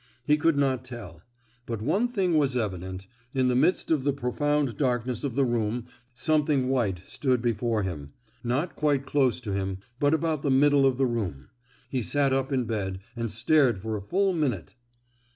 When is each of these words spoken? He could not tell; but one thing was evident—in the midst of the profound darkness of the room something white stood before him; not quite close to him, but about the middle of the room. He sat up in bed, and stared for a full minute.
He 0.25 0.35
could 0.35 0.57
not 0.57 0.83
tell; 0.83 1.21
but 1.67 1.79
one 1.79 2.07
thing 2.07 2.35
was 2.35 2.57
evident—in 2.57 3.47
the 3.49 3.55
midst 3.55 3.91
of 3.91 4.03
the 4.03 4.11
profound 4.13 4.75
darkness 4.75 5.23
of 5.23 5.35
the 5.35 5.45
room 5.45 5.85
something 6.15 6.69
white 6.69 7.05
stood 7.05 7.39
before 7.39 7.83
him; 7.83 8.11
not 8.43 8.75
quite 8.75 9.05
close 9.05 9.39
to 9.41 9.53
him, 9.53 9.77
but 9.99 10.15
about 10.15 10.41
the 10.41 10.49
middle 10.49 10.87
of 10.87 10.97
the 10.97 11.05
room. 11.05 11.49
He 11.87 12.01
sat 12.01 12.33
up 12.33 12.51
in 12.51 12.63
bed, 12.65 12.97
and 13.15 13.31
stared 13.31 13.77
for 13.77 13.95
a 13.95 14.01
full 14.01 14.33
minute. 14.33 14.73